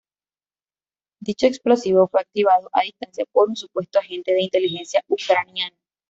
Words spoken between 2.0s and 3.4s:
fue activado a distancia